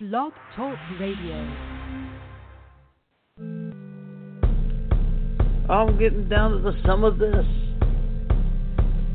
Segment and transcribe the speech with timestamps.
[0.00, 1.36] Blog Talk Radio.
[5.70, 7.46] I'm getting down to the sum of this,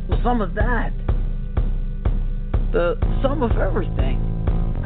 [0.08, 0.94] the sum of that,
[2.72, 4.22] the sum of everything.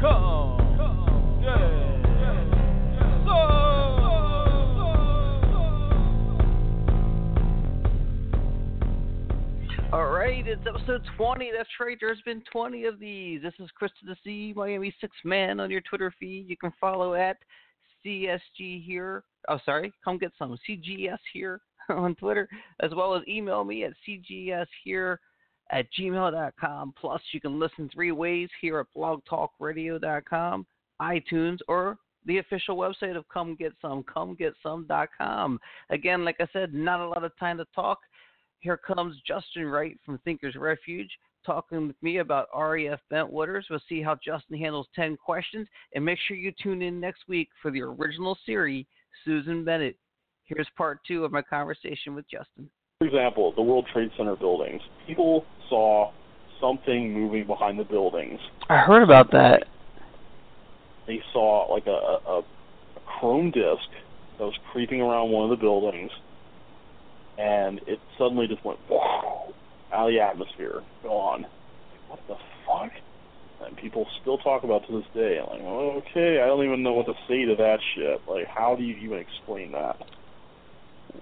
[0.00, 1.93] Come, come, yeah,
[9.94, 11.52] All right, it's episode 20.
[11.56, 13.40] That's right, there's been 20 of these.
[13.42, 16.46] This is Chris to the C, Miami Six Man on your Twitter feed.
[16.48, 17.36] You can follow at
[18.04, 19.22] CSG here.
[19.48, 20.58] Oh, sorry, come get some.
[20.68, 21.60] CGS here
[21.90, 22.48] on Twitter,
[22.80, 25.20] as well as email me at CGS here
[25.70, 26.94] at gmail.com.
[27.00, 30.66] Plus, you can listen three ways here at blogtalkradio.com,
[31.00, 35.60] iTunes, or the official website of Come Get Sum, ComeGetSome.com.
[35.90, 38.00] Again, like I said, not a lot of time to talk.
[38.64, 41.10] Here comes Justin Wright from Thinker's Refuge
[41.44, 43.64] talking with me about RAF Bentwaters.
[43.68, 45.68] We'll see how Justin handles 10 questions.
[45.94, 48.86] And make sure you tune in next week for the original series,
[49.22, 49.98] Susan Bennett.
[50.44, 52.70] Here's part two of my conversation with Justin.
[53.00, 54.80] For example, the World Trade Center buildings.
[55.06, 56.10] People saw
[56.58, 58.40] something moving behind the buildings.
[58.70, 59.64] I heard about that.
[61.06, 62.42] They saw like a, a, a
[63.20, 63.90] chrome disc
[64.38, 66.10] that was creeping around one of the buildings,
[67.38, 71.46] and it suddenly just went out of the atmosphere, gone.
[72.08, 72.92] What the fuck?
[73.66, 75.38] And people still talk about to this day.
[75.40, 78.20] Like, okay, I don't even know what to say to that shit.
[78.28, 79.96] Like, how do you even explain that?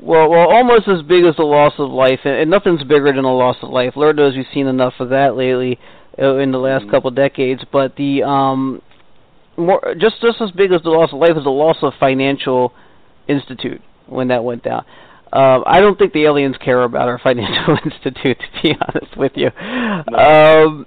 [0.00, 3.22] Well, well, almost as big as the loss of life, and, and nothing's bigger than
[3.22, 3.92] the loss of life.
[3.94, 5.78] Lord knows we've seen enough of that lately
[6.20, 6.90] uh, in the last Mhm.
[6.90, 7.62] couple of decades.
[7.70, 8.82] But the um,
[9.56, 12.72] more just just as big as the loss of life is the loss of financial
[13.28, 14.84] institute when that went down.
[15.32, 19.32] Um, I don't think the aliens care about our financial institute, to be honest with
[19.34, 19.46] you.
[19.48, 20.86] Um,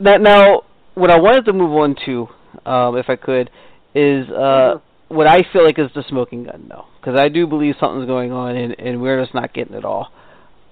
[0.00, 0.62] that now,
[0.94, 2.28] what I wanted to move on to,
[2.68, 3.50] um, if I could,
[3.94, 7.76] is uh, what I feel like is the smoking gun, though, because I do believe
[7.78, 10.08] something's going on, and, and we're just not getting it all.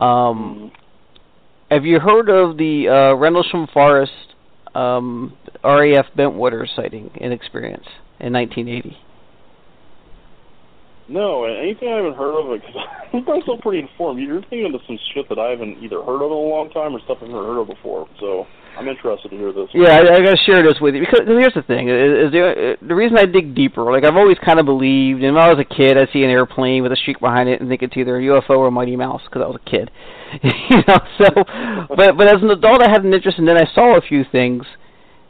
[0.01, 0.73] Um, Mm.
[1.71, 4.13] have you heard of the uh, Rendlesham Forest
[4.75, 7.87] um, RAF Bentwater sighting and experience
[8.19, 8.99] in 1980?
[11.13, 12.81] No, anything I haven't heard of it because
[13.29, 14.19] I'm still pretty informed.
[14.21, 16.97] You're thinking of some shit that I haven't either heard of in a long time
[16.97, 18.09] or stuff I've never heard of before.
[18.19, 18.47] So
[18.79, 19.69] I'm interested to hear this.
[19.75, 22.33] Yeah, I, I gotta share this with you because 'cause here's the thing: is, is
[22.33, 23.93] the uh, the reason I dig deeper.
[23.93, 26.31] Like I've always kind of believed, and when I was a kid, I'd see an
[26.31, 28.97] airplane with a streak behind it and think it's either a UFO or a Mighty
[28.97, 29.91] Mouse because I was a kid,
[30.43, 30.99] you know.
[31.21, 31.29] So,
[31.95, 34.25] but but as an adult, I had an interest, and then I saw a few
[34.33, 34.65] things.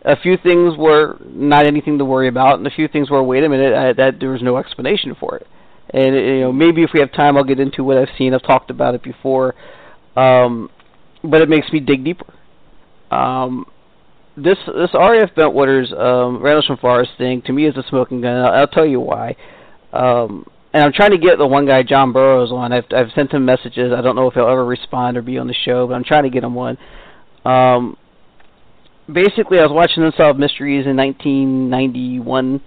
[0.05, 3.45] A few things were not anything to worry about, and a few things were, wait
[3.45, 5.47] a minute, I, that there was no explanation for it.
[5.93, 8.35] And you know, maybe if we have time, I'll get into what I've seen.
[8.35, 9.55] I've talked about it before,
[10.17, 10.71] um,
[11.23, 12.33] but it makes me dig deeper.
[13.11, 13.67] Um,
[14.37, 18.45] this this RAF Bentwaters um, Rendlesham Forest thing to me is a smoking gun.
[18.45, 19.37] I'll, I'll tell you why.
[19.93, 22.73] Um, and I'm trying to get the one guy John Burroughs on.
[22.73, 23.93] I've I've sent him messages.
[23.95, 26.23] I don't know if he'll ever respond or be on the show, but I'm trying
[26.23, 26.79] to get him on.
[27.45, 27.97] Um,
[29.13, 32.63] basically, I was watching Unsolved Mysteries in 1991,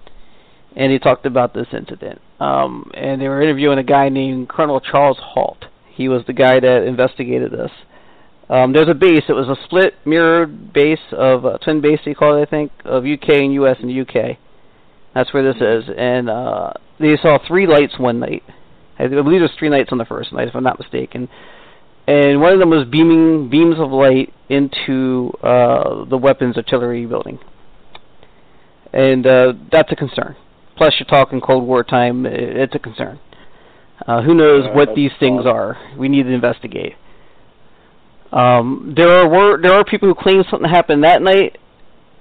[0.75, 2.21] and he talked about this incident.
[2.40, 5.66] Um, and they were interviewing a guy named Colonel Charles Halt.
[5.94, 7.72] He was the guy that investigated this.
[8.50, 9.23] Um, there's a base.
[9.28, 12.00] It was a split mirrored base of uh, twin base.
[12.06, 14.38] They call it, I think, of UK and US and UK.
[15.13, 15.90] That's where this is.
[15.97, 18.44] And uh, they saw three lights one night.
[19.00, 21.28] I believe there's three nights on the first night, if I'm not mistaken.
[22.07, 27.40] And one of them was beaming beams of light into uh, the weapons artillery building.
[28.94, 30.35] And uh, that's a concern.
[30.77, 32.25] Plus, you're talking Cold War time.
[32.25, 33.19] It's a concern.
[34.05, 35.77] Uh, who knows what these things are?
[35.97, 36.93] We need to investigate.
[38.31, 41.57] Um, there are wor- there are people who claim something happened that night,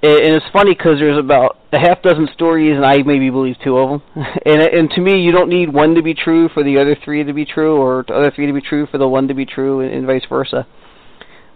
[0.02, 3.76] and it's funny because there's about a half dozen stories, and I maybe believe two
[3.76, 4.02] of them.
[4.46, 7.24] and and to me, you don't need one to be true for the other three
[7.24, 9.44] to be true, or the other three to be true for the one to be
[9.44, 10.66] true, and, and vice versa.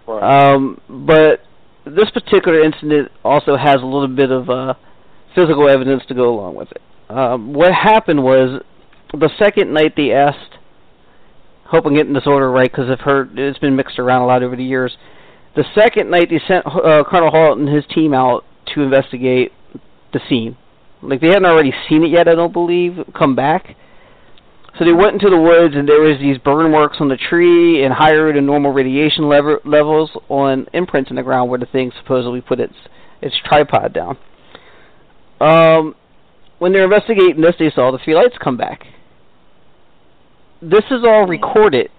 [0.09, 0.53] Right.
[0.55, 1.43] Um, but
[1.85, 4.75] this particular incident also has a little bit of uh,
[5.35, 6.83] physical evidence to go along with it.
[7.09, 8.63] Um, what happened was
[9.13, 10.59] the second night they asked,
[11.65, 14.43] hope I'm getting this order right because I've heard it's been mixed around a lot
[14.43, 14.97] over the years.
[15.57, 18.45] The second night they sent uh, Colonel Halt and his team out
[18.75, 19.53] to investigate
[20.13, 20.57] the scene.
[21.03, 22.99] Like they hadn't already seen it yet, I don't believe.
[23.17, 23.77] Come back.
[24.79, 27.85] So they went into the woods and there was these burn marks on the tree
[27.85, 31.91] and higher than normal radiation lever- levels on imprints in the ground where the thing
[32.01, 32.75] supposedly put its
[33.21, 34.17] its tripod down.
[35.41, 35.97] Um,
[36.59, 38.85] when they're investigating this, they saw the three lights come back.
[40.61, 41.31] This is all hmm.
[41.31, 41.91] recorded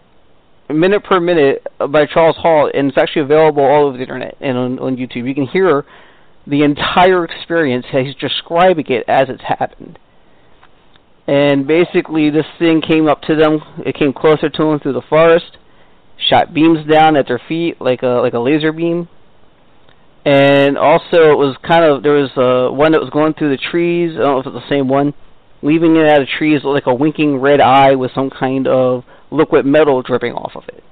[0.73, 4.57] minute per minute by Charles Halt, and it's actually available all over the internet and
[4.57, 5.27] on, on YouTube.
[5.27, 5.85] You can hear
[6.45, 7.85] the entire experience.
[7.91, 9.97] He's describing it as it's happened.
[11.27, 13.59] And basically, this thing came up to them.
[13.85, 15.57] It came closer to them through the forest,
[16.17, 19.07] shot beams down at their feet like a like a laser beam.
[20.25, 23.61] And also, it was kind of there was uh, one that was going through the
[23.71, 24.11] trees.
[24.15, 25.13] I don't know if it's the same one,
[25.61, 29.65] leaving it out of trees like a winking red eye with some kind of liquid
[29.65, 30.83] metal dripping off of it.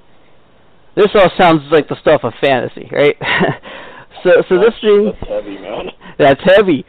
[0.96, 3.16] This all sounds like the stuff of fantasy, right?
[4.24, 5.86] so, so this That's- thing That's heavy, man.
[6.18, 6.84] that's heavy.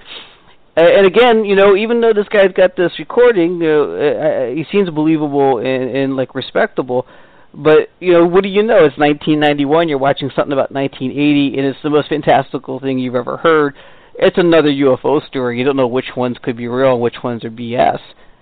[0.75, 4.55] And again, you know, even though this guy's got this recording, you know, uh, uh,
[4.55, 7.05] he seems believable and, and like respectable.
[7.53, 8.85] But you know, what do you know?
[8.85, 9.89] It's 1991.
[9.89, 13.75] You're watching something about 1980, and it's the most fantastical thing you've ever heard.
[14.15, 15.57] It's another UFO story.
[15.57, 17.99] You don't know which ones could be real, and which ones are BS.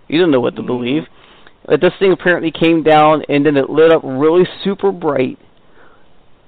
[0.08, 0.68] You don't know what to Mhm.
[0.68, 1.08] believe.
[1.66, 5.38] But this thing apparently came down, and then it lit up really super bright,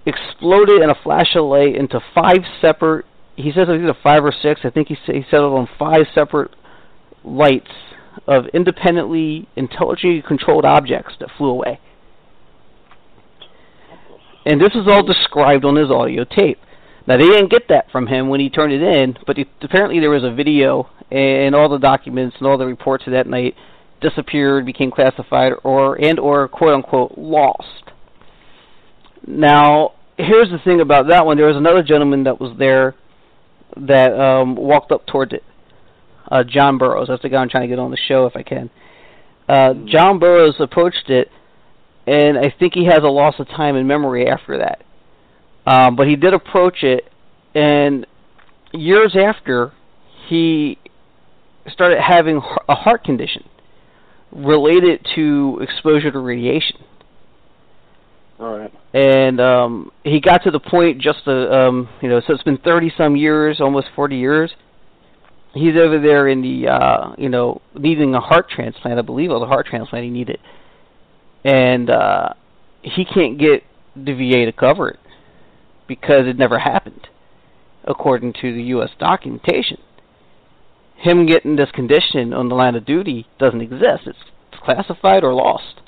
[0.06, 3.06] exploded in a flash of light into five separate
[3.40, 4.62] he says either five or six.
[4.66, 6.52] I think he he settled on five separate
[7.24, 7.72] lights
[8.28, 11.80] of independently, intelligently controlled objects that flew away.
[14.50, 16.58] And this is all described on his audio tape.
[17.06, 20.00] Now they didn't get that from him when he turned it in, but it, apparently
[20.00, 23.54] there was a video and all the documents and all the reports of that night
[24.02, 27.92] disappeared, became classified, or and or quote unquote lost.
[29.28, 31.38] Now here's the thing about that one.
[31.38, 32.96] There was another gentleman that was there
[33.78, 35.44] that um, walked up towards it.
[36.32, 37.08] Uh, John Burroughs.
[37.08, 38.72] That's the guy I'm trying to get on the show if I can.
[39.48, 41.30] Uh, John Burroughs approached it,
[42.10, 44.84] and I think he has a loss of time and memory after that.
[45.66, 47.12] Um, but he did approach it,
[47.54, 48.06] and
[48.74, 49.74] years after,
[50.28, 50.80] he
[51.68, 53.44] started having a heart condition
[54.32, 56.78] related to exposure to radiation
[58.40, 58.74] All right.
[58.94, 62.58] and um he got to the point just to um you know so it's been
[62.58, 64.52] 30 some years almost 40 years
[65.54, 69.34] he's over there in the uh you know needing a heart transplant i believe it
[69.34, 70.40] was a heart transplant he needed
[71.44, 72.30] and uh
[72.82, 73.64] he can't get
[73.96, 75.00] the VA to cover it
[75.88, 77.08] because it never happened
[77.86, 79.78] according to the US documentation
[80.96, 84.18] him getting this condition on the line of duty doesn't exist it's
[84.64, 85.82] classified or lost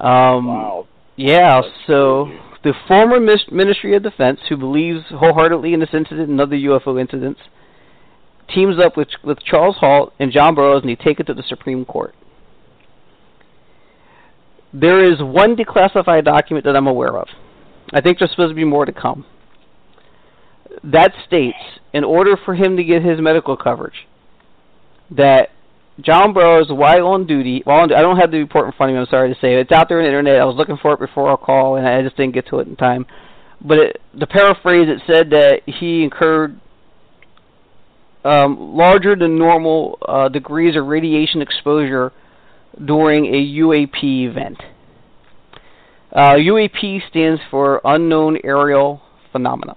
[0.00, 0.86] um wow.
[1.16, 2.40] yeah, That's so crazy.
[2.64, 7.40] the former Ministry of Defense, who believes wholeheartedly in this incident and other UFO incidents,
[8.54, 11.42] teams up with with Charles Halt and John Burroughs, and they take it to the
[11.42, 12.14] Supreme Court.
[14.72, 17.28] There is one declassified document that I'm aware of.
[17.92, 19.24] I think there's supposed to be more to come.
[20.84, 21.58] That states,
[21.92, 24.06] in order for him to get his medical coverage,
[25.10, 25.50] that
[26.00, 28.94] John Burroughs, while on duty, while on, I don't have the report in front of
[28.94, 29.00] me.
[29.00, 30.40] I'm sorry to say it's out there on the internet.
[30.40, 32.68] I was looking for it before our call, and I just didn't get to it
[32.68, 33.06] in time.
[33.60, 36.60] But it, the paraphrase it said that he incurred
[38.24, 42.12] um, larger than normal uh, degrees of radiation exposure
[42.84, 44.58] during a UAP event.
[46.12, 49.02] Uh, UAP stands for Unknown Aerial
[49.32, 49.76] Phenomena.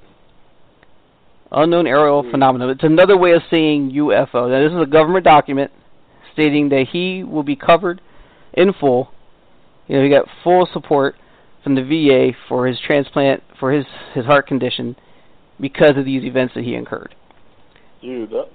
[1.51, 2.23] Unknown Aerial.
[2.29, 2.69] Phenomena.
[2.69, 4.49] It's another way of saying UFO.
[4.49, 5.71] Now, this is a government document
[6.33, 8.01] stating that he will be covered
[8.53, 9.11] in full.
[9.87, 11.15] You know, he got full support
[11.63, 14.95] from the VA for his transplant for his his heart condition
[15.59, 17.13] because of these events that he incurred.
[18.01, 18.49] Dude, that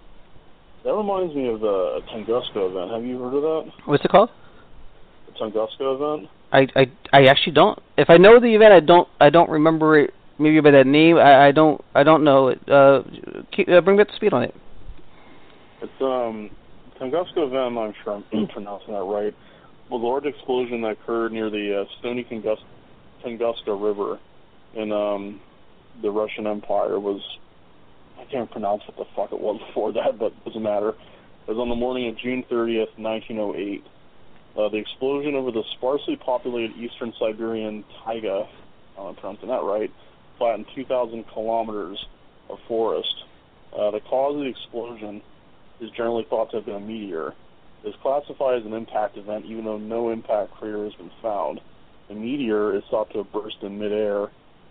[0.87, 2.93] that reminds me of the Tunguska event.
[2.93, 3.73] Have you heard of that?
[3.87, 4.31] What's it called?
[5.27, 6.31] The Tunguska event?
[6.53, 7.77] I I I actually don't.
[7.99, 10.15] If I know the event, I don't I don't remember it.
[10.39, 12.69] Maybe by that name, I I don't I don't know it.
[12.69, 13.03] Uh,
[13.51, 14.55] keep, uh bring me up to speed on it.
[15.83, 16.51] It's um
[17.01, 17.77] Tunguska event.
[17.77, 19.35] I'm sure I'm pronouncing that right.
[19.91, 22.63] A large explosion that occurred near the uh, Stony Tungus-
[23.25, 24.21] Tunguska River
[24.75, 25.41] in um
[26.01, 27.01] the Russian Empire.
[27.01, 27.21] Was
[28.19, 30.91] I can't pronounce what the fuck it was before that, but it doesn't matter.
[30.91, 33.85] It was on the morning of June 30th, 1908.
[34.57, 38.49] Uh, the explosion over the sparsely populated eastern Siberian taiga,
[38.99, 39.93] uh, I'm pronouncing that right,
[40.39, 42.05] flattened 2,000 kilometers
[42.49, 43.15] of forest.
[43.73, 45.21] Uh, the cause of the explosion
[45.81, 47.35] is generally thought to have been a meteor.
[47.85, 51.61] It is classified as an impact event, even though no impact crater has been found.
[52.09, 54.25] The meteor is thought to have burst in midair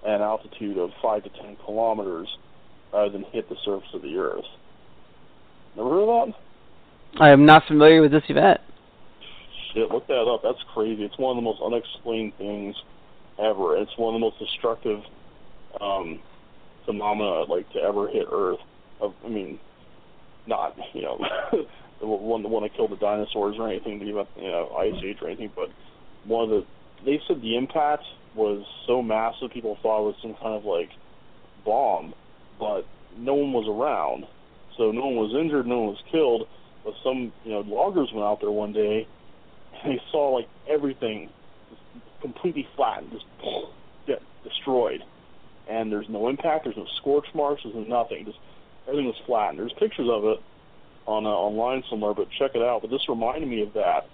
[0.04, 2.36] at an altitude of 5 to 10 kilometers
[2.96, 4.46] rather than hit the surface of the Earth.
[5.76, 7.22] Never heard of that?
[7.22, 8.62] I am not familiar with this event.
[9.74, 10.42] Shit, look that up.
[10.42, 11.04] That's crazy.
[11.04, 12.76] It's one of the most unexplained things
[13.38, 13.76] ever.
[13.78, 15.02] It's one of the most destructive
[15.82, 16.20] um,
[16.86, 18.60] phenomena like to ever hit Earth.
[19.02, 19.60] Of, I mean,
[20.48, 21.20] not you know
[22.00, 24.96] the one the one that killed the dinosaurs or anything, the event, you know ice
[25.04, 25.70] age or anything, but
[26.24, 26.66] one of the
[27.04, 28.04] they said the impact
[28.36, 30.92] was so massive people thought it was some kind of like
[31.66, 32.14] bomb,
[32.60, 32.86] but
[33.18, 34.26] no one was around,
[34.78, 36.48] so no one was injured, no one was killed.
[36.84, 39.08] But some you know loggers went out there one day,
[39.84, 41.30] and they saw like everything
[42.22, 43.26] completely flattened, just
[44.08, 45.02] get destroyed.
[45.70, 48.26] And there's no impact, there's no scorch marks, there's nothing.
[48.26, 48.38] Just
[48.88, 49.60] everything was flattened.
[49.60, 50.40] There's pictures of it
[51.08, 52.82] on uh, online somewhere, but check it out.
[52.82, 54.08] But this reminded me of that.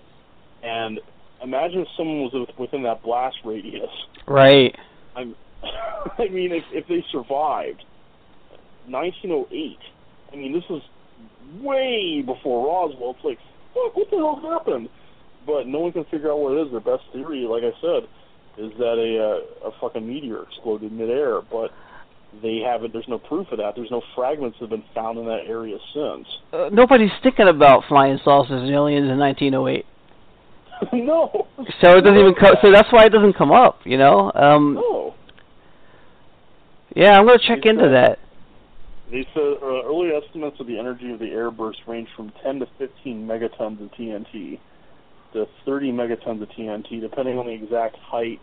[0.63, 0.99] And
[1.41, 3.89] imagine if someone was within that blast radius.
[4.27, 4.75] Right.
[5.15, 5.35] I'm,
[6.17, 7.83] I mean, if if they survived,
[8.87, 9.77] 1908.
[10.31, 10.81] I mean, this was
[11.61, 13.15] way before Roswell.
[13.15, 13.39] It's like,
[13.73, 14.89] fuck, what the hell happened?
[15.45, 16.71] But no one can figure out what it is.
[16.71, 18.07] Their best theory, like I said,
[18.57, 21.71] is that a uh, a fucking meteor exploded midair, but
[22.41, 22.93] they haven't.
[22.93, 23.73] There's no proof of that.
[23.75, 26.27] There's no fragments that have been found in that area since.
[26.53, 29.85] Uh, nobody's thinking about flying saucers and aliens in 1908.
[30.93, 31.47] no.
[31.81, 32.55] So it doesn't even come.
[32.61, 33.79] So that's why it doesn't come up.
[33.83, 34.31] You know.
[34.33, 34.75] Um.
[34.75, 35.15] No.
[36.95, 38.19] Yeah, I'm gonna check into that.
[39.11, 42.67] They said uh, early estimates of the energy of the airburst range from 10 to
[42.77, 44.57] 15 megatons of TNT
[45.33, 48.39] to 30 megatons of TNT, depending on the exact height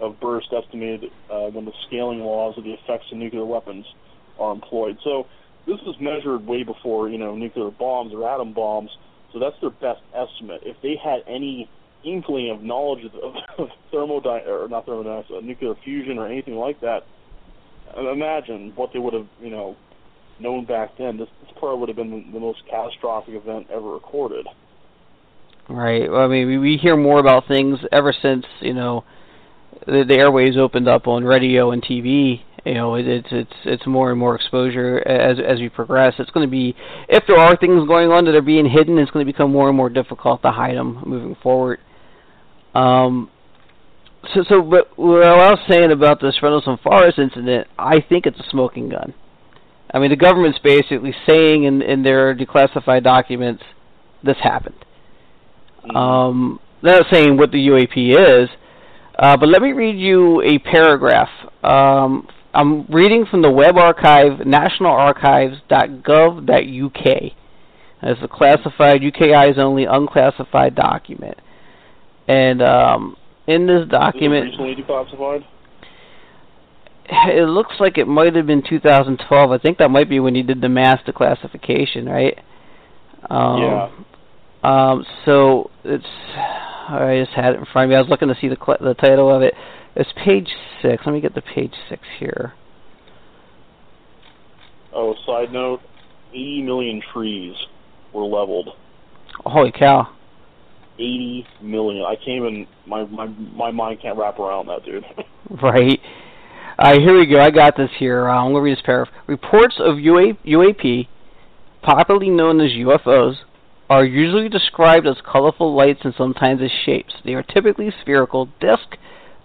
[0.00, 3.86] of burst estimated uh, when the scaling laws of the effects of nuclear weapons
[4.40, 4.98] are employed.
[5.04, 5.26] So
[5.66, 8.90] this was measured way before you know nuclear bombs or atom bombs.
[9.32, 10.62] So that's their best estimate.
[10.64, 11.70] If they had any
[12.04, 13.14] inkling of knowledge of,
[13.58, 17.06] of, or not thermodynamics, uh, nuclear fusion or anything like that,
[17.96, 19.76] uh, imagine what they would have you know
[20.40, 21.16] known back then.
[21.16, 24.46] This, this probably would have been the most catastrophic event ever recorded.
[25.68, 26.10] Right.
[26.10, 29.04] Well, I mean, we, we hear more about things ever since you know
[29.86, 32.42] the, the airways opened up on radio and TV.
[32.64, 36.14] You know, it, it's it's it's more and more exposure as as we progress.
[36.18, 36.74] It's going to be
[37.08, 39.68] if there are things going on that are being hidden, it's going to become more
[39.68, 41.80] and more difficult to hide them moving forward.
[42.74, 43.30] Um.
[44.34, 48.38] So, so, but what I was saying about this Rendlesham Forest incident, I think it's
[48.38, 49.14] a smoking gun.
[49.92, 53.62] I mean, the government's basically saying in in their declassified documents
[54.22, 54.84] this happened.
[55.94, 58.48] Um, not saying what the UAP is,
[59.18, 61.28] uh, but let me read you a paragraph.
[61.62, 67.32] Um, I'm reading from the web archive, nationalarchives.gov.uk.
[68.00, 71.36] It's a classified, UK eyes only, unclassified document.
[72.28, 73.16] And um,
[73.46, 75.44] in this document, recently declassified?
[77.08, 79.50] It looks like it might have been 2012.
[79.50, 82.38] I think that might be when he did the mass declassification, right?
[83.30, 83.90] Um, yeah.
[84.62, 86.04] Um, so it's
[86.36, 87.96] I just had it in front of me.
[87.96, 89.54] I was looking to see the cl- the title of it.
[89.94, 90.48] It's page
[90.82, 91.02] six.
[91.06, 92.54] Let me get the page six here.
[94.92, 95.80] Oh, side note:
[96.32, 97.54] 80 million trees
[98.12, 98.70] were leveled.
[99.44, 100.08] Holy cow!
[100.94, 102.04] 80 million.
[102.04, 102.66] I can't even.
[102.86, 105.04] My my my mind can't wrap around that, dude.
[105.62, 105.98] Right.
[106.80, 107.40] All right, here we go.
[107.40, 108.28] I got this here.
[108.28, 109.12] Uh, I'm going to read this paragraph.
[109.26, 111.08] Reports of UA- UAP,
[111.82, 113.38] popularly known as UFOs,
[113.90, 117.14] are usually described as colorful lights and sometimes as shapes.
[117.24, 118.96] They are typically spherical, disc,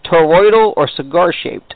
[0.06, 1.74] toroidal, or cigar-shaped.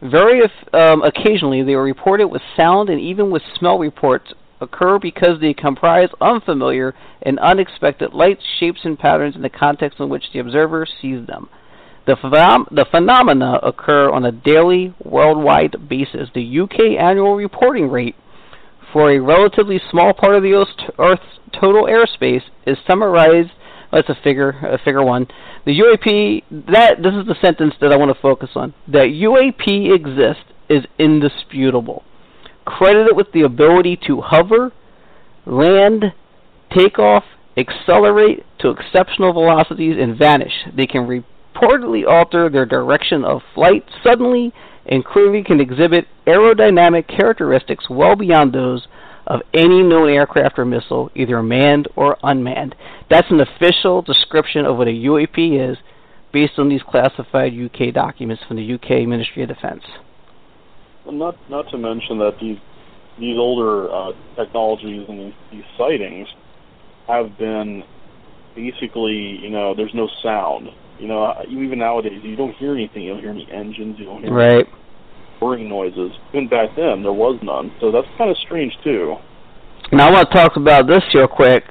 [0.00, 0.40] Very
[0.72, 5.52] um, occasionally, they are reported with sound and even with smell reports occur because they
[5.52, 10.86] comprise unfamiliar and unexpected lights, shapes, and patterns in the context in which the observer
[11.02, 11.50] sees them.
[12.06, 16.28] The, phenom- the phenomena occur on a daily, worldwide basis.
[16.34, 18.14] The UK annual reporting rate
[18.92, 20.52] for a relatively small part of the
[20.98, 21.22] Earth's,
[21.52, 23.50] total airspace is summarized.
[23.92, 25.26] That's a figure, uh, figure one.
[25.64, 26.44] The UAP.
[26.72, 28.74] That this is the sentence that I want to focus on.
[28.88, 32.04] That UAP exists is indisputable.
[32.64, 34.72] Credited with the ability to hover,
[35.44, 36.12] land,
[36.76, 37.24] take off,
[37.56, 40.52] accelerate to exceptional velocities, and vanish.
[40.76, 41.06] They can
[41.56, 44.52] reportedly alter their direction of flight suddenly
[44.86, 48.86] and clearly can exhibit aerodynamic characteristics well beyond those
[49.26, 52.74] of any known aircraft or missile, either manned or unmanned.
[53.10, 55.76] That's an official description of what a UAP is
[56.32, 59.82] based on these classified UK documents from the UK Ministry of Defense.
[61.04, 62.58] Well, not not to mention that these
[63.18, 66.28] these older uh, technologies and these, these sightings
[67.08, 67.82] have been
[68.54, 70.68] basically, you know, there's no sound.
[70.98, 73.02] You know, even nowadays, you don't hear anything.
[73.02, 73.98] You don't hear any engines.
[73.98, 74.68] You don't hear any Right.
[75.40, 76.12] whirring noises.
[76.32, 77.70] Even back then, there was none.
[77.80, 79.16] So that's kind of strange too.
[79.92, 81.64] Now I want to talk about this real quick.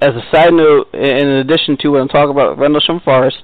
[0.00, 3.38] As a side note, in addition to what I'm talking about Rendlesham Forest,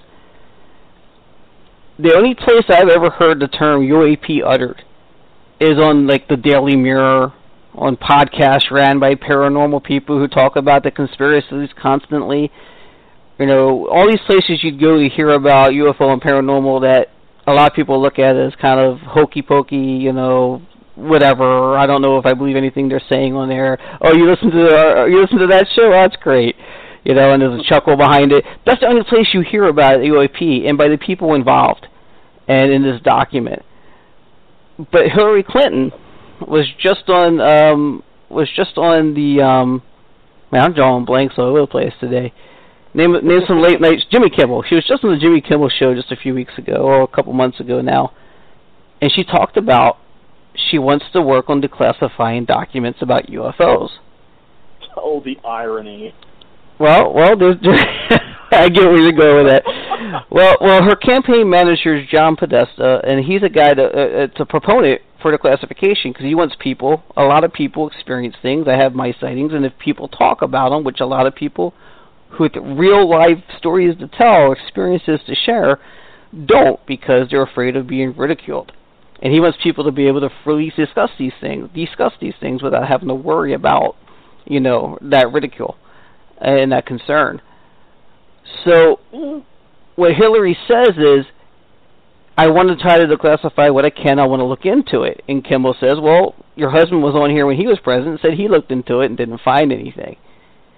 [1.99, 4.83] the only place I've ever heard the term UAP uttered
[5.61, 7.33] is on like the Daily Mirror,
[7.75, 12.51] on podcasts ran by paranormal people who talk about the conspiracies constantly.
[13.43, 17.09] You know, all these places you'd go to hear about UFO and paranormal that
[17.45, 20.63] a lot of people look at as kind of hokey pokey, you know,
[20.95, 21.77] whatever.
[21.77, 23.79] I don't know if I believe anything they're saying on there.
[24.01, 25.87] Oh, you listen to the, uh, you listen to that show?
[25.87, 26.55] Oh, that's great.
[27.03, 28.45] You know, and there's a chuckle behind it.
[28.65, 31.89] That's the only place you hear about UAP and by the people involved,
[32.47, 33.65] and in this document.
[34.79, 35.91] But Hillary Clinton
[36.47, 39.83] was just on um was just on the um
[40.53, 42.33] man, I'm drawing blanks all over the place today.
[42.95, 44.65] Name name some late nights Jimmy Kimmel.
[44.69, 47.07] She was just on the Jimmy Kimmel show just a few weeks ago or a
[47.07, 48.13] couple months ago now.
[49.01, 49.99] And she talked about
[50.71, 53.91] she wants to work on declassifying documents about UFOs.
[54.97, 56.15] Oh, the irony.
[56.79, 57.57] Well, well, there's,
[58.53, 60.25] I get where you're going with that.
[60.31, 64.41] Well, well, her campaign manager is John Podesta, and he's a guy that uh, it's
[64.41, 67.03] a proponent for the classification because he wants people.
[67.17, 68.67] A lot of people experience things.
[68.69, 71.73] I have my sightings, and if people talk about them, which a lot of people
[72.39, 75.79] with real life stories to tell, experiences to share,
[76.47, 78.73] don't because they're afraid of being ridiculed.
[79.23, 82.63] And he wants people to be able to freely discuss these things, discuss these things
[82.63, 83.97] without having to worry about,
[84.45, 85.77] you know, that ridicule
[86.41, 87.41] and that concern.
[88.65, 88.99] So,
[89.95, 91.27] what Hillary says is,
[92.37, 94.19] I want to try to declassify what I can.
[94.19, 95.23] I want to look into it.
[95.29, 98.49] And Kimmel says, well, your husband was on here when he was president, said he
[98.49, 100.17] looked into it and didn't find anything.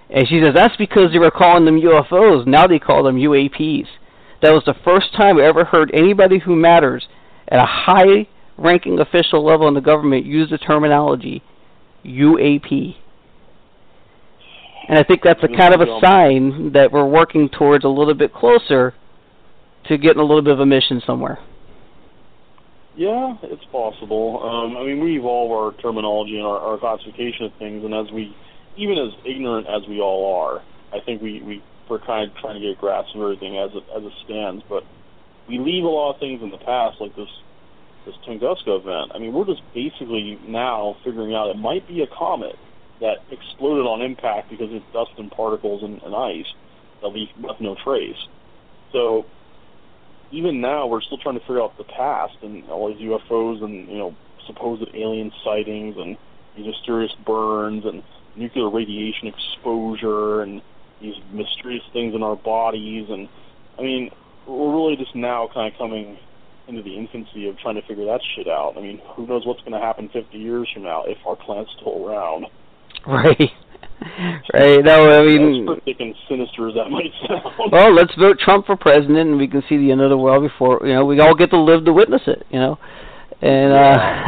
[0.09, 2.45] And she says, that's because they were calling them UFOs.
[2.45, 3.87] Now they call them UAPs.
[4.41, 7.07] That was the first time I ever heard anybody who matters
[7.47, 11.41] at a high ranking official level in the government use the terminology
[12.05, 12.95] UAP.
[14.87, 18.13] And I think that's a kind of a sign that we're working towards a little
[18.13, 18.93] bit closer
[19.87, 21.39] to getting a little bit of a mission somewhere.
[22.95, 24.41] Yeah, it's possible.
[24.43, 28.11] Um, I mean, we evolve our terminology and our, our classification of things, and as
[28.13, 28.35] we,
[28.77, 30.61] even as ignorant as we all are,
[30.93, 33.71] I think we we we're kind of trying to get a grasp of everything as
[33.73, 34.63] it as it stands.
[34.67, 34.83] But
[35.47, 37.29] we leave a lot of things in the past, like this
[38.05, 39.11] this Tunguska event.
[39.13, 42.55] I mean, we're just basically now figuring out it might be a comet
[43.01, 46.45] that exploded on impact because of dust and particles and, and ice
[47.01, 47.09] that
[47.41, 48.27] left no trace.
[48.91, 49.25] So
[50.31, 53.87] even now, we're still trying to figure out the past and all these UFOs and
[53.89, 54.15] you know
[54.47, 56.17] supposed alien sightings and
[56.55, 58.03] these mysterious burns and
[58.35, 60.61] nuclear radiation exposure and
[61.01, 63.27] these mysterious things in our bodies and
[63.77, 64.11] I mean
[64.47, 66.17] we're really just now kind of coming
[66.67, 68.73] into the infancy of trying to figure that shit out.
[68.77, 71.71] I mean, who knows what's going to happen 50 years from now if our planet's
[71.79, 72.45] still around?
[73.07, 73.51] Right.
[74.51, 74.83] right.
[74.83, 77.71] No, I mean, as and sinister as that might sound.
[77.71, 80.41] Well, let's vote Trump for president, and we can see the end of the world
[80.41, 82.47] before you know we all get to live to witness it.
[82.49, 82.79] You know,
[83.45, 84.25] and uh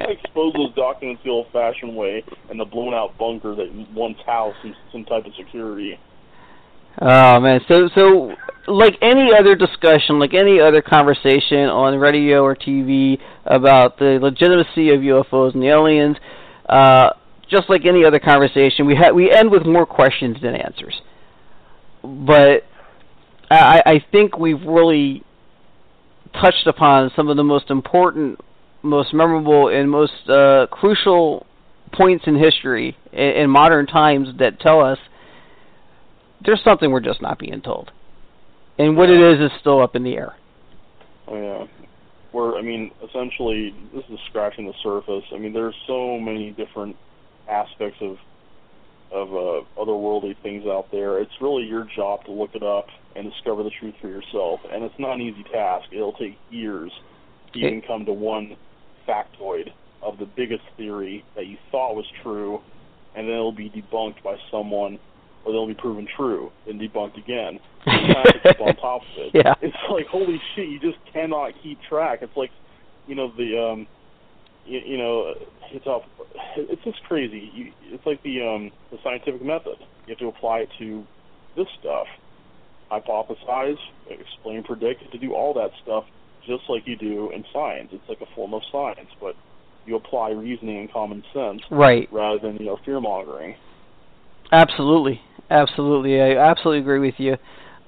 [0.00, 5.04] expose those documents the old-fashioned way and the blown-out bunker that once housed some, some
[5.04, 5.98] type of security.
[7.00, 8.34] Oh man, so so
[8.66, 14.90] like any other discussion, like any other conversation on radio or TV about the legitimacy
[14.90, 16.16] of UFOs and the aliens,
[16.68, 17.10] uh,
[17.48, 21.00] just like any other conversation, we ha- we end with more questions than answers.
[22.02, 22.64] But
[23.50, 25.24] I, I think we've really
[26.34, 28.40] touched upon some of the most important,
[28.82, 31.46] most memorable, and most uh, crucial
[31.92, 34.98] points in history in, in modern times that tell us
[36.44, 37.90] there's something we're just not being told,
[38.78, 40.36] and what it is is still up in the air.
[41.26, 41.66] Oh yeah,
[42.32, 45.24] we're I mean essentially this is scratching the surface.
[45.34, 46.96] I mean there's so many different
[47.48, 48.16] aspects of
[49.12, 51.20] of uh, otherworldly things out there.
[51.20, 54.60] It's really your job to look it up and discover the truth for yourself.
[54.70, 55.86] And it's not an easy task.
[55.92, 56.92] It'll take years
[57.52, 58.56] to even come to one
[59.08, 59.70] factoid
[60.02, 62.60] of the biggest theory that you thought was true,
[63.16, 64.98] and then it'll be debunked by someone,
[65.44, 67.58] or they'll be proven true and debunked again.
[67.86, 69.30] You have to keep on top of it.
[69.34, 69.54] Yeah.
[69.62, 72.20] It's like holy shit, you just cannot keep track.
[72.22, 72.50] It's like,
[73.06, 73.86] you know, the um,
[74.68, 75.34] you, you know,
[75.72, 76.04] it's all,
[76.56, 77.50] it's just crazy.
[77.54, 79.76] You, it's like the um, the scientific method.
[80.06, 81.04] You have to apply it to
[81.56, 82.06] this stuff.
[82.90, 83.76] Hypothesize,
[84.08, 86.04] explain, predict, to do all that stuff
[86.46, 87.90] just like you do in science.
[87.92, 89.34] It's like a form of science, but
[89.86, 93.54] you apply reasoning and common sense right rather than you know fear mongering.
[94.50, 96.20] Absolutely, absolutely.
[96.20, 97.36] I absolutely agree with you.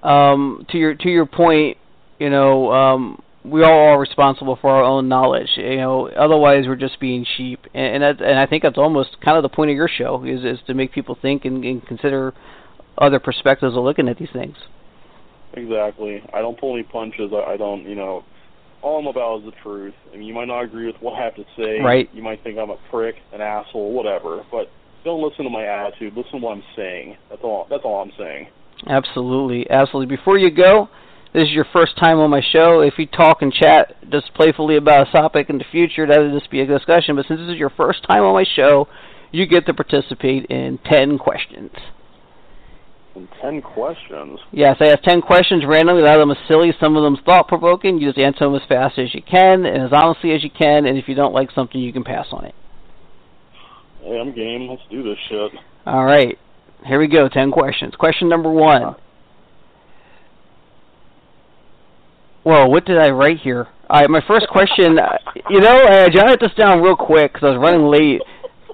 [0.09, 1.79] Um, to your to your point,
[2.19, 5.49] you know, um, we all are responsible for our own knowledge.
[5.57, 9.21] You know, otherwise we're just being sheep, and and, that, and I think that's almost
[9.25, 11.87] kind of the point of your show is is to make people think and, and
[11.87, 12.35] consider
[12.99, 14.57] other perspectives of looking at these things.
[15.55, 16.23] Exactly.
[16.33, 17.33] I don't pull any punches.
[17.33, 18.25] I, I don't, you know.
[18.83, 19.93] All I'm about is the truth.
[20.11, 21.81] I mean, you might not agree with what I have to say.
[21.81, 22.09] Right.
[22.15, 24.43] You might think I'm a prick, an asshole, whatever.
[24.51, 24.71] But
[25.05, 26.15] don't listen to my attitude.
[26.17, 27.17] Listen to what I'm saying.
[27.29, 27.67] That's all.
[27.69, 28.49] That's all I'm saying.
[28.87, 30.17] Absolutely, absolutely.
[30.17, 30.89] Before you go,
[31.33, 34.77] this is your first time on my show, if you talk and chat just playfully
[34.77, 37.17] about a topic in the future, that would just be a discussion.
[37.17, 38.89] But since this is your first time on my show,
[39.31, 41.71] you get to participate in 10 questions.
[43.15, 44.39] And ten questions.
[44.53, 46.03] Yes, I ask 10 questions randomly.
[46.03, 47.99] A lot of them are silly, some of them thought provoking.
[47.99, 50.87] You just answer them as fast as you can and as honestly as you can.
[50.87, 52.55] And if you don't like something, you can pass on it.
[54.03, 54.69] Hey, I'm game.
[54.69, 55.53] Let's do this shit.
[55.87, 56.39] All right.
[56.87, 57.29] Here we go.
[57.29, 57.95] 10 questions.
[57.97, 58.95] Question number one.
[62.45, 63.69] Well, what did I write here?
[63.89, 65.19] All right, my first question, uh,
[65.51, 68.23] you know, I jotted this down real quick because I was running late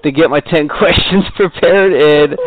[0.03, 2.37] to get my 10 questions prepared, and?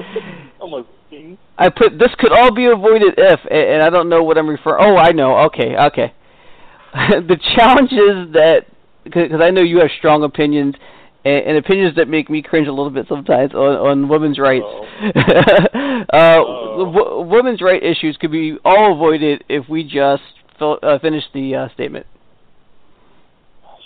[1.59, 4.83] I put this could all be avoided if, and I don't know what I'm referring.
[4.87, 5.37] Oh, I know.
[5.47, 6.15] Okay, okay.
[6.95, 8.61] the challenges that,
[9.05, 10.75] because I know you have strong opinions,
[11.25, 14.65] and, and opinions that make me cringe a little bit sometimes on, on women's rights.
[15.15, 16.85] uh, Oh.
[16.93, 20.23] w- women's right issues could be all avoided if we just
[20.61, 22.07] fill, uh, finish the uh, statement.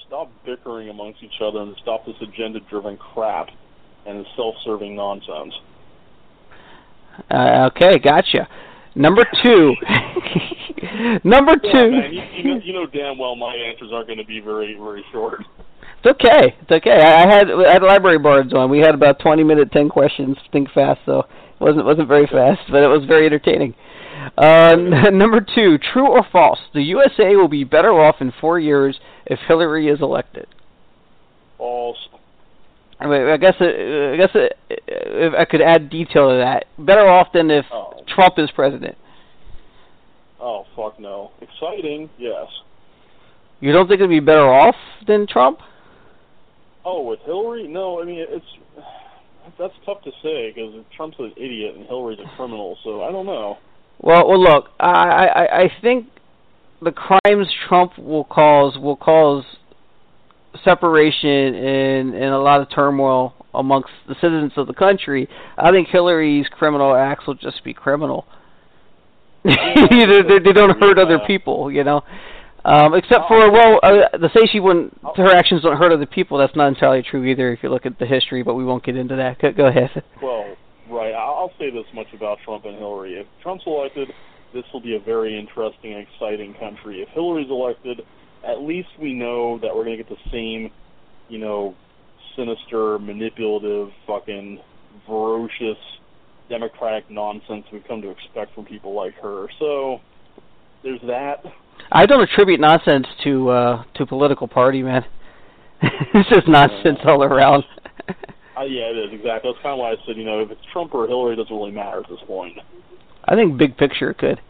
[0.07, 3.49] stop bickering amongst each other and stop this agenda-driven crap
[4.07, 5.55] and self-serving nonsense.
[7.31, 8.47] Uh, okay, gotcha.
[8.95, 9.75] Number two.
[11.25, 11.91] Number Yeah, two.
[11.91, 14.75] man, you, you, know, you know damn well my answers aren't going to be very,
[14.75, 15.41] very short.
[16.05, 16.55] It's okay.
[16.61, 17.01] It's okay.
[17.01, 18.69] I I had I had library boards on.
[18.71, 20.37] We had about twenty minute, ten questions.
[20.53, 21.27] Think fast, so it
[21.61, 23.75] wasn't wasn't very fast, but it was very entertaining.
[24.37, 24.77] Uh,
[25.13, 26.59] number two, true or false?
[26.73, 30.47] The USA will be better off in four years if Hillary is elected.
[31.59, 31.99] False.
[33.01, 36.65] I, mean, I guess uh, I guess uh, if I could add detail to that,
[36.79, 37.93] better off than if Oh.
[38.07, 38.97] Trump is president.
[40.41, 41.31] Oh, fuck no.
[41.41, 42.47] Exciting, yes.
[43.61, 45.59] You don't think it'd be better off than Trump?
[46.85, 47.67] Oh, with Hillary?
[47.67, 48.45] No, I mean, it's
[49.59, 53.27] that's tough to say because Trump's an idiot and Hillary's a criminal, so I don't
[53.27, 53.59] know.
[54.05, 56.09] Well, well, look, I, I, I think
[56.83, 59.45] the crimes Trump will cause will cause
[60.63, 65.27] separation and and a lot of turmoil amongst the citizens of the country.
[65.57, 68.27] I think Hillary's criminal acts will just be criminal.
[69.45, 69.55] they,
[70.29, 72.03] they, they don't hurt other people, you know.
[72.63, 76.37] Um, except for well, uh, to say she wouldn't, her actions don't hurt other people.
[76.37, 77.53] That's not entirely true either.
[77.53, 79.41] If you look at the history, but we won't get into that.
[79.41, 80.03] Go, go ahead.
[80.23, 80.57] Well,
[80.95, 81.13] right.
[81.13, 83.15] I'll say this much about Trump and Hillary.
[83.15, 84.09] If Trump's elected,
[84.53, 87.03] this will be a very interesting and exciting country.
[87.03, 88.03] If Hillary's elected,
[88.47, 90.71] at least we know that we're going to get the same,
[91.29, 91.75] you know,
[92.37, 94.61] sinister, manipulative, fucking
[95.07, 95.79] ferocious
[96.49, 99.47] democratic nonsense we've come to expect from people like her.
[99.59, 100.01] So
[100.83, 101.45] there's that.
[101.91, 105.05] I don't attribute nonsense to uh to political party, man.
[105.83, 107.65] it's just nonsense all around.
[108.57, 109.51] Uh, yeah, it is exactly.
[109.51, 111.55] That's kind of why I said, you know, if it's Trump or Hillary, it doesn't
[111.55, 112.59] really matter at this point.
[113.25, 114.41] I think big picture it could.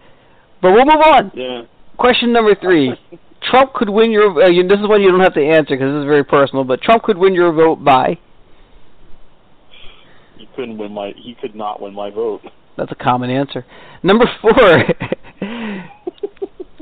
[0.61, 1.31] But we'll move on.
[1.35, 1.63] Yeah.
[1.97, 2.93] Question number three:
[3.51, 4.45] Trump could win your.
[4.45, 6.65] Uh, you, this is one you don't have to answer because this is very personal.
[6.65, 8.19] But Trump could win your vote by.
[10.37, 11.13] He couldn't win my.
[11.17, 12.43] He could not win my vote.
[12.77, 13.65] That's a common answer.
[14.03, 14.53] Number four.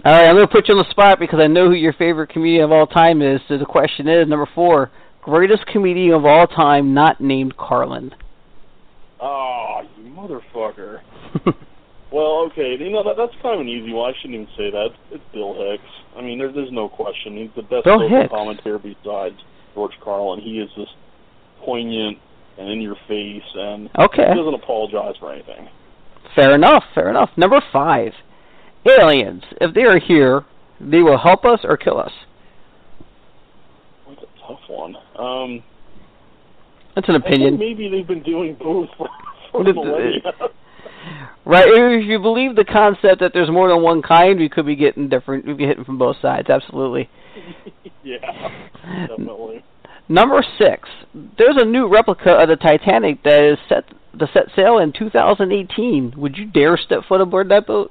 [0.04, 1.92] all right, I'm going to put you on the spot because I know who your
[1.92, 3.40] favorite comedian of all time is.
[3.48, 4.90] So the question is number four:
[5.22, 8.14] greatest comedian of all time not named Carlin.
[9.20, 11.00] Oh, you motherfucker.
[12.12, 14.12] Well, okay, you know that that's kind of an easy one.
[14.12, 14.88] I shouldn't even say that.
[15.10, 15.90] It's Bill Hicks.
[16.14, 17.38] I mean, there, there's no question.
[17.38, 18.30] He's the best Bill Hicks.
[18.30, 19.36] commentator besides
[19.74, 20.40] George Carlin.
[20.40, 20.92] He is just
[21.64, 22.18] poignant
[22.58, 24.28] and in your face, and okay.
[24.28, 25.70] he doesn't apologize for anything.
[26.34, 27.30] Fair enough, fair enough.
[27.38, 28.12] Number five.
[28.86, 29.44] Aliens.
[29.58, 30.44] If they are here,
[30.80, 32.12] they will help us or kill us.
[34.48, 34.96] That's tough one.
[35.18, 35.62] Um,
[36.94, 37.58] That's an opinion.
[37.58, 39.08] maybe they've been doing both for,
[39.50, 40.20] for millennia.
[41.44, 44.76] Right, if you believe the concept that there's more than one kind, we could be
[44.76, 47.10] getting different, we'd be hitting from both sides, absolutely.
[48.04, 48.18] yeah,
[49.08, 49.64] definitely.
[50.08, 50.88] Number six.
[51.38, 53.84] There's a new replica of the Titanic that is set
[54.18, 56.14] to set sail in 2018.
[56.16, 57.90] Would you dare step foot aboard that boat?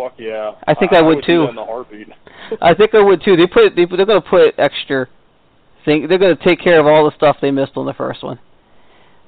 [0.00, 0.52] Fuck yeah!
[0.66, 1.50] I think I would do too.
[1.50, 2.08] in a heartbeat.
[2.62, 3.36] I think I would too.
[3.36, 5.06] They put they, they're going to put extra.
[5.84, 8.22] Thing, they're going to take care of all the stuff they missed on the first
[8.22, 8.38] one.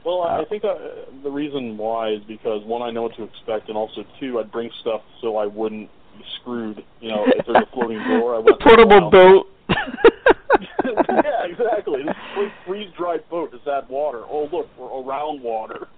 [0.05, 0.75] Well, I I think uh,
[1.23, 4.51] the reason why is because one, I know what to expect, and also two, I'd
[4.51, 6.83] bring stuff so I wouldn't be screwed.
[7.01, 8.61] You know, if there's a floating door, I a wouldn't.
[8.63, 9.49] portable boat.
[10.85, 12.03] yeah, exactly.
[12.05, 13.53] This freeze dried boat.
[13.53, 14.23] Just add water.
[14.29, 15.89] Oh, look, we're around water.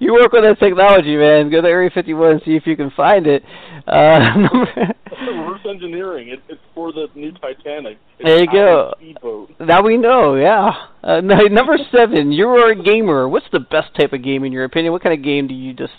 [0.00, 1.50] You work with that technology, man.
[1.50, 3.42] Go to Area 51 and see if you can find it.
[3.86, 4.20] Uh,
[5.26, 6.28] Reverse engineering.
[6.28, 7.98] It, it's for the new Titanic.
[8.18, 8.94] It's There you go.
[8.96, 9.50] Speedboat.
[9.60, 10.70] now we know, yeah.
[11.02, 13.28] Uh, number seven, you're a gamer.
[13.28, 14.92] What's the best type of game in your opinion?
[14.92, 15.92] What kind of game do you just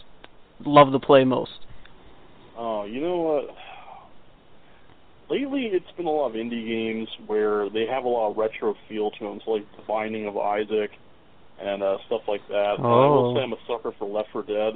[0.65, 1.51] love to play most?
[2.57, 3.55] Oh, you know what?
[5.29, 8.75] Lately, it's been a lot of indie games where they have a lot of retro
[8.87, 10.91] feel to them, so like The Binding of Isaac
[11.63, 12.75] and uh, stuff like that.
[12.77, 13.35] And I will Oh.
[13.35, 14.73] say I'm a sucker for Left 4 Dead,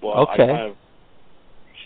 [0.00, 0.44] but Okay.
[0.44, 0.76] I kind of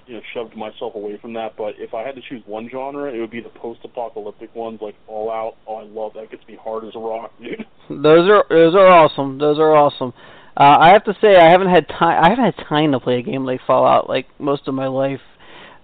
[0.07, 1.55] you know shoved myself away from that.
[1.57, 4.95] But if I had to choose one genre, it would be the post-apocalyptic ones like
[5.07, 5.57] Fallout.
[5.67, 6.31] Oh, I love that.
[6.31, 7.65] Gets me hard as a rock, dude.
[7.89, 9.39] Those are those are awesome.
[9.39, 10.13] Those are awesome.
[10.57, 12.23] Uh, I have to say I haven't had time.
[12.23, 15.21] I haven't had time to play a game like Fallout like most of my life,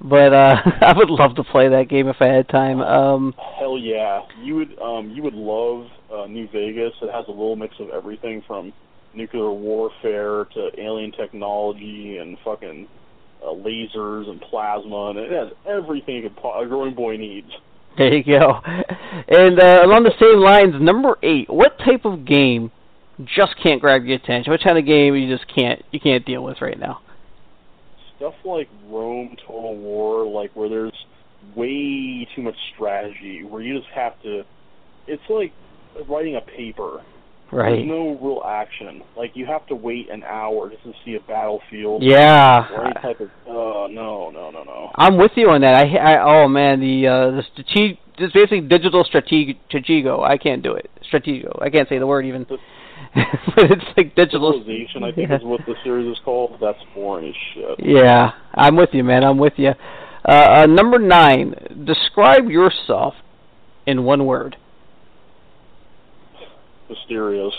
[0.01, 2.81] but uh, I would love to play that game if I had time.
[2.81, 6.93] Um, Hell yeah, you would um you would love uh, New Vegas.
[7.03, 8.73] It has a little mix of everything from
[9.15, 12.87] nuclear warfare to alien technology and fucking
[13.43, 17.51] uh, lasers and plasma, and it has everything a, po- a growing boy needs.
[17.97, 18.61] there you go.
[19.29, 21.51] And uh, along the same lines, number eight.
[21.51, 22.71] What type of game
[23.25, 24.53] just can't grab your attention?
[24.53, 27.01] What kind of game you just can't you can't deal with right now?
[28.19, 30.93] Stuff like Rome Total War, like where there's
[31.55, 34.43] way too much strategy, where you just have to.
[35.07, 35.53] It's like
[36.09, 37.03] writing a paper.
[37.51, 37.77] Right.
[37.77, 39.03] There's no real action.
[39.17, 42.03] Like you have to wait an hour just to see a battlefield.
[42.03, 42.67] Or Yeah.
[42.85, 43.29] any type of.
[43.47, 44.91] Uh, no, no, no, no.
[44.97, 45.75] I'm with you on that.
[45.75, 50.23] I, I oh man, the uh the strateg just basically digital strateg strategigo.
[50.23, 50.91] I can't do it.
[51.11, 51.61] Stratego.
[51.63, 52.47] I can't say the word even.
[53.15, 54.53] but it's like digital.
[54.53, 55.37] Civilization, I think, yeah.
[55.37, 56.59] is what the series is called.
[56.61, 57.87] That's boring as shit.
[57.87, 59.25] Yeah, I'm with you, man.
[59.25, 59.73] I'm with you.
[60.29, 61.55] Uh, uh, number nine.
[61.87, 63.15] Describe yourself
[63.87, 64.57] in one word.
[66.91, 67.55] Mysterious.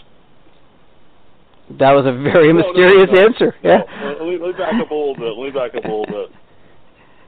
[1.78, 3.56] That was a very No, mysterious no, answer.
[3.63, 3.69] no.
[3.69, 3.82] Yeah.
[4.04, 5.38] Let, me, let me back up a little bit.
[5.38, 6.36] Let me back up a little bit.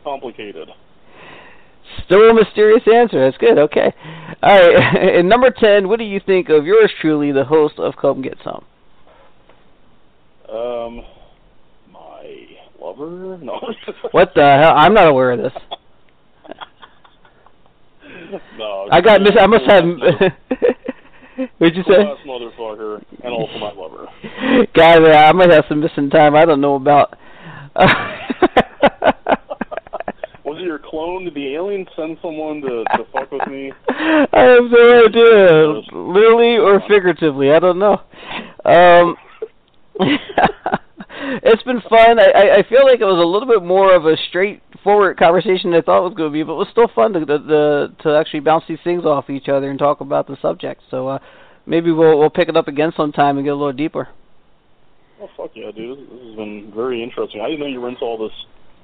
[0.03, 0.69] Complicated.
[2.05, 3.23] Still a mysterious answer.
[3.23, 3.57] That's good.
[3.57, 3.93] Okay.
[4.43, 4.97] All right.
[5.17, 5.87] and number ten.
[5.87, 8.65] What do you think of yours truly, the host of Come Get Sum?
[10.49, 11.03] Um,
[11.91, 12.47] my
[12.79, 13.37] lover?
[13.41, 13.59] No.
[14.11, 14.73] What the hell?
[14.75, 15.53] I'm not aware of this.
[18.57, 18.87] no.
[18.91, 19.83] I got mis- I must have.
[21.57, 22.03] What'd you say?
[22.27, 24.07] Motherfucker, and also my lover.
[24.75, 26.35] God, I might have some missing time.
[26.35, 27.17] I don't know about.
[27.75, 29.10] Was it your
[30.91, 31.23] clone?
[31.23, 33.71] Did the alien send someone to to fuck with me?
[33.89, 37.51] I have no idea, literally or figuratively.
[37.51, 38.01] I don't know.
[38.63, 39.15] Um,
[41.43, 42.19] it's been fun.
[42.19, 45.71] I, I I feel like it was a little bit more of a straightforward conversation
[45.71, 47.91] than I thought it was going to be, but it was still fun to to
[48.03, 50.81] to actually bounce these things off each other and talk about the subject.
[50.91, 51.19] So uh,
[51.65, 54.09] maybe we'll we'll pick it up again sometime and get a little deeper.
[55.21, 55.99] Oh fuck yeah, dude!
[55.99, 57.41] This has been very interesting.
[57.41, 58.35] I didn't know you were into all this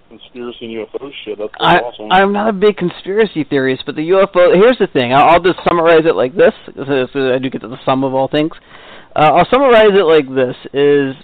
[0.07, 1.37] conspiracy and UFO shit.
[1.37, 2.11] That's I, awesome.
[2.11, 4.55] I'm not a big conspiracy theorist, but the UFO.
[4.55, 5.13] Here's the thing.
[5.13, 6.53] I'll, I'll just summarize it like this.
[6.75, 8.51] So, I do get to the sum of all things.
[9.15, 11.15] Uh, I'll summarize it like this: is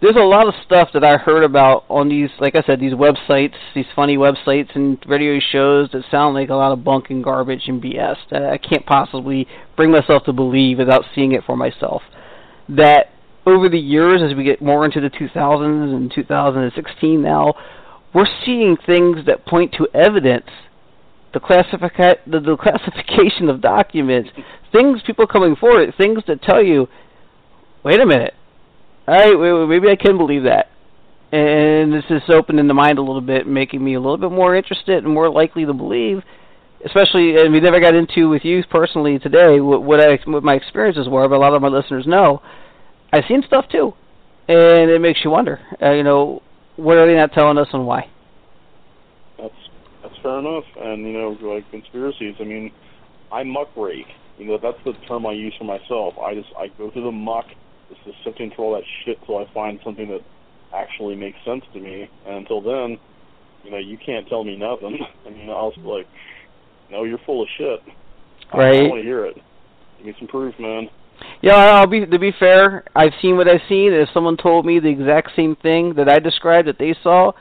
[0.00, 2.92] there's a lot of stuff that I heard about on these, like I said, these
[2.92, 7.24] websites, these funny websites and radio shows that sound like a lot of bunk and
[7.24, 11.56] garbage and BS that I can't possibly bring myself to believe without seeing it for
[11.56, 12.02] myself.
[12.68, 13.12] That
[13.46, 17.54] over the years, as we get more into the 2000s and 2016 now,
[18.16, 20.46] we're seeing things that point to evidence,
[21.34, 24.30] the, classifica- the, the classification of documents,
[24.72, 26.88] things people coming forward, things that tell you,
[27.84, 28.32] wait a minute,
[29.06, 30.70] all right, wait, wait, maybe I can believe that.
[31.30, 34.56] And this is opening the mind a little bit, making me a little bit more
[34.56, 36.22] interested and more likely to believe.
[36.86, 40.54] Especially, and we never got into with you personally today what, what, I, what my
[40.54, 42.40] experiences were, but a lot of my listeners know.
[43.12, 43.92] I've seen stuff too,
[44.48, 45.60] and it makes you wonder.
[45.82, 46.42] Uh, you know,
[46.76, 48.08] what are they not telling us and why?
[49.38, 49.54] That's
[50.02, 50.64] that's fair enough.
[50.76, 52.34] And you know, like conspiracies.
[52.40, 52.72] I mean,
[53.32, 54.06] I muck rake.
[54.38, 56.14] You know, that's the term I use for myself.
[56.22, 57.46] I just I go through the muck,
[57.88, 60.22] just to through all that shit till I find something that
[60.74, 62.08] actually makes sense to me.
[62.26, 62.98] And until then,
[63.62, 64.98] you know, you can't tell me nothing.
[65.26, 66.08] I mean, I'll just be like,
[66.90, 67.80] no, you're full of shit.
[68.52, 68.88] I, I Right.
[68.88, 69.36] want to hear it.
[69.98, 70.88] Give me some proof, man.
[71.42, 72.84] Yeah, I'll be to be fair.
[72.94, 73.92] I've seen what I've seen.
[73.92, 77.32] If someone told me the exact same thing that I described that they saw,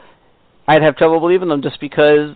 [0.67, 2.35] I'd have trouble believing them just because,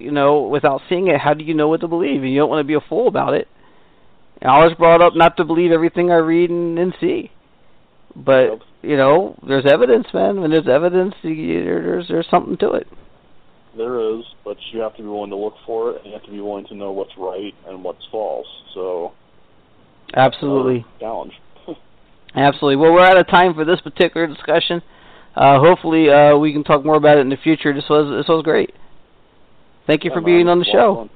[0.00, 2.22] you know, without seeing it, how do you know what to believe?
[2.22, 3.48] And you don't want to be a fool about it.
[4.40, 7.30] And I was brought up not to believe everything I read and, and see.
[8.16, 10.40] But you know, there's evidence, man.
[10.40, 12.88] When there's evidence, you, there- there's there's something to it.
[13.76, 16.24] There is, but you have to be willing to look for it, and you have
[16.24, 18.46] to be willing to know what's right and what's false.
[18.74, 19.12] So,
[20.14, 20.84] Absolutely.
[20.96, 21.32] uh, challenge.
[22.34, 22.76] Absolutely.
[22.76, 24.82] Well, we're out of time for this particular discussion.
[25.36, 27.72] Uh, hopefully, uh, we can talk more about it in the future.
[27.72, 28.70] This was this was great.
[29.86, 31.08] Thank you Yeah, for man, being on the it's a lot of show.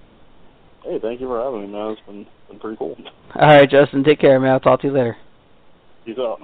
[0.84, 0.92] fun.
[0.92, 1.90] Hey, thank you for having me, man.
[1.92, 2.96] It's been been pretty cool.
[3.34, 4.04] All right, Justin.
[4.04, 4.52] Take care, man.
[4.52, 5.16] I'll talk to you later.
[6.04, 6.40] Peace out.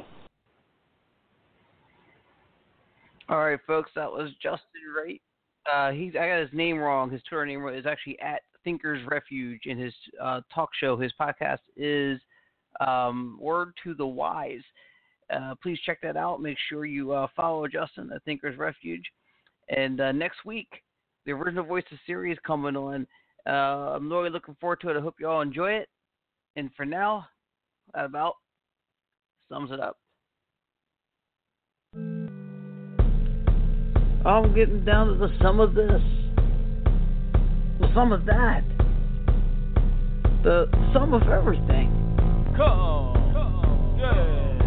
[3.28, 3.90] All right, folks.
[3.94, 5.20] That was Justin Wright
[5.70, 7.10] uh, he's I got his name wrong.
[7.10, 11.58] His Twitter name is actually at Thinkers Refuge, and his uh, talk show, his podcast
[11.76, 12.20] is
[12.80, 14.62] um, Word to the Wise.
[15.32, 16.42] Uh, please check that out.
[16.42, 19.04] Make sure you uh, follow Justin at Thinkers Refuge.
[19.68, 20.68] And uh, next week,
[21.26, 23.06] the original Voices series coming on.
[23.46, 24.96] Uh, I'm really looking forward to it.
[24.96, 25.88] I hope you all enjoy it.
[26.56, 27.26] And for now,
[27.94, 28.34] that about
[29.48, 29.96] sums it up.
[34.26, 36.02] I'm getting down to the sum of this,
[37.80, 38.62] the sum of that,
[40.44, 42.09] the sum of everything.
[42.60, 44.59] Come, come, yeah.